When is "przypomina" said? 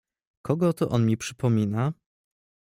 1.17-1.93